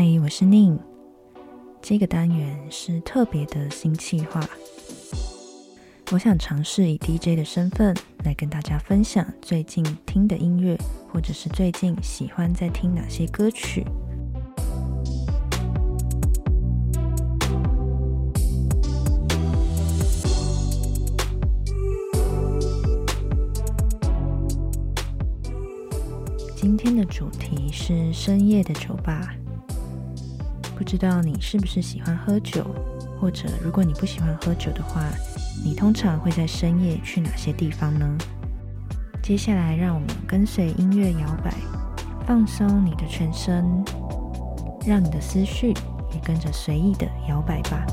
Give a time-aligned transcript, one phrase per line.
[0.00, 0.78] 嗨，我是宁。
[1.82, 4.48] 这个单元是特别的新企划，
[6.12, 7.92] 我想尝试以 DJ 的身份
[8.22, 10.78] 来跟大家分享最近听的音乐，
[11.12, 13.84] 或者是最近喜欢在听哪些歌曲。
[26.54, 29.34] 今天的主题是深夜的酒吧。
[30.88, 32.64] 不知道你是不是喜欢喝酒，
[33.20, 35.04] 或者如果你不喜欢喝酒的话，
[35.62, 38.16] 你通常会在深夜去哪些地方呢？
[39.22, 41.52] 接下来，让我们跟随音乐摇摆，
[42.26, 43.66] 放松你的全身，
[44.86, 45.74] 让你的思绪
[46.14, 47.84] 也跟着随意的摇摆吧。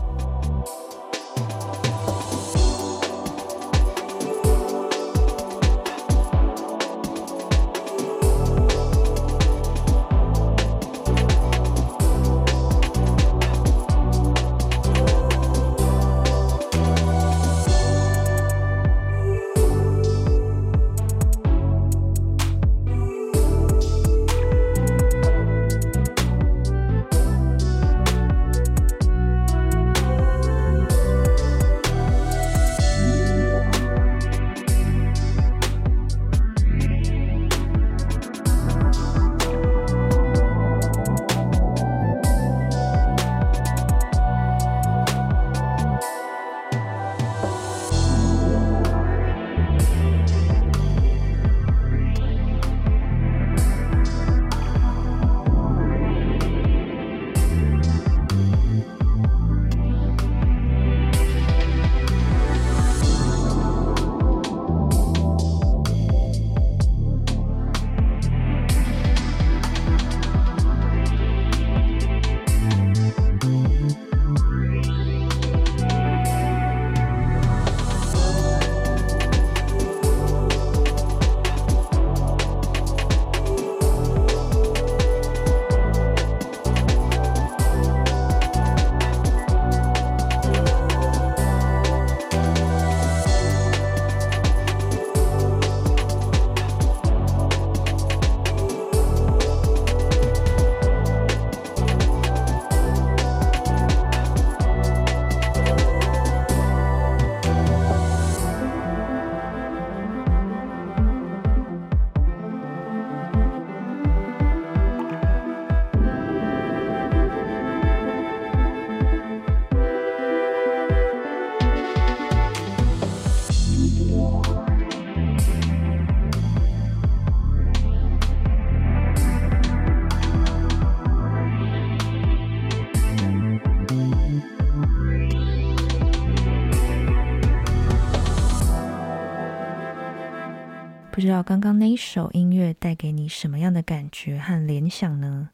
[141.36, 145.50] 道刚刚那一首音乐带给你什么样的感觉和联想呢？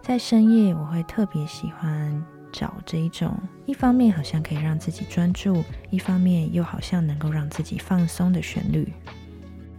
[0.00, 3.36] 在深夜，我会特别喜欢找这一种，
[3.66, 8.92] 一方面好像可以让自己专注，一方面又好像能够让自己放松的旋律，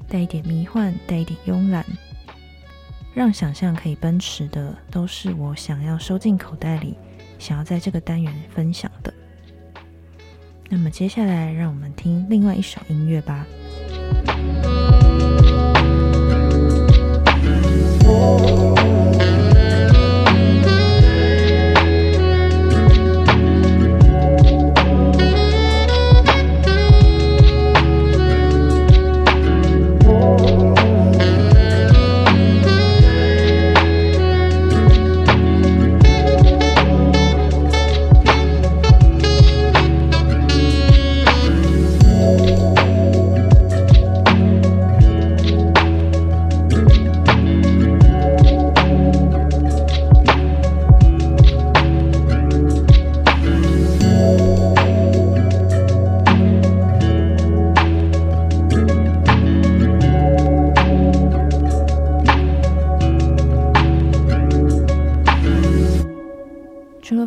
[0.09, 1.85] 带一点迷幻，带一点慵懒。
[3.13, 6.95] 让想象可以奔驰的，都是我想要收进口袋里，
[7.37, 9.13] 想要在这个单元分享的。
[10.69, 13.45] 那么接下来，让我们听另外一首音乐吧。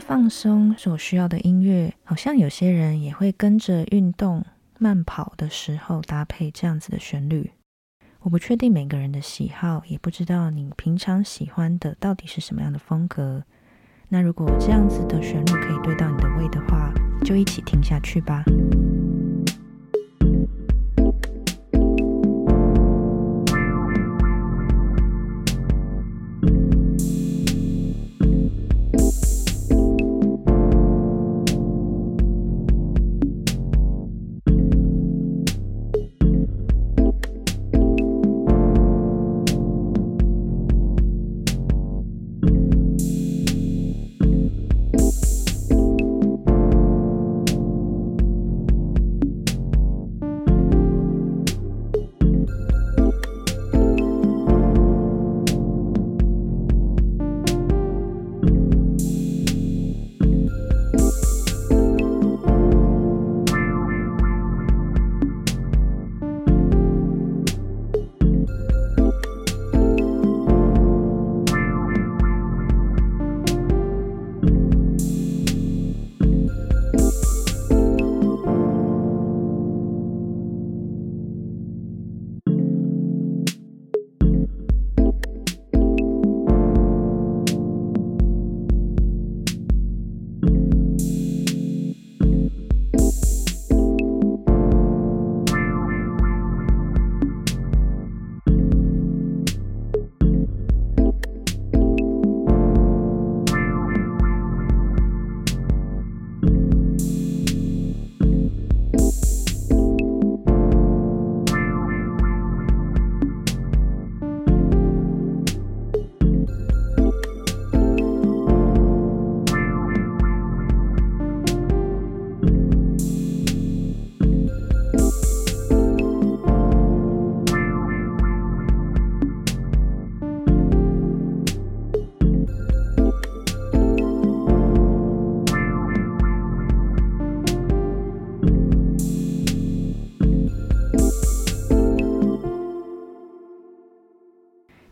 [0.06, 4.45] 放松所需要的音乐，好像有些人也会跟着运动
[4.79, 7.51] 慢跑的时候搭配这样子的旋律。
[8.21, 13.43] 我不确定每个人的喜好，也不知道你平常喜欢的到底是什么样的风格。
[14.11, 16.93] 那如果这样子的旋律可以对到你的胃的话，
[17.25, 18.45] 就一起听下去吧。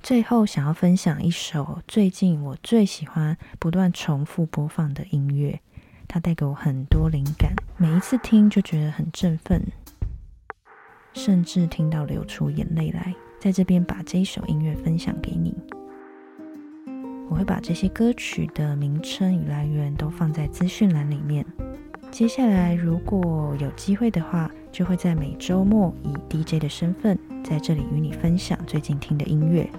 [0.02, 5.60] 最后，想要分享一首最近我最喜欢、不断重复播放的音乐，
[6.08, 9.62] 它带给我很多灵感，每一次听就觉得很振奋，
[11.12, 13.14] 甚至听到流出眼泪来。
[13.38, 15.54] 在这边把这一首音乐分享给你。
[17.30, 21.46] 我会把这些歌曲的名称与来源都放在资讯栏里面。
[22.10, 29.70] 接下来，如果有机会的话，就会在每周末以 DJ 的身份在这里与你分享最近听的音乐。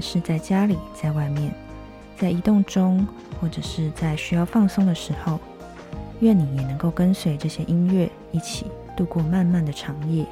[0.00, 1.52] 是在家里、在外面，
[2.16, 3.06] 在移动中，
[3.40, 5.38] 或者是在需要放松的时候。
[6.20, 10.26] 愿你也能够跟随这些音乐一起度过漫漫的长夜。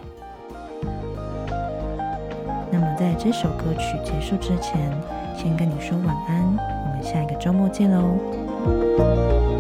[2.71, 4.93] 那么，在这首歌曲结束之前，
[5.35, 9.58] 先跟你说晚安，我们下一个周末见喽。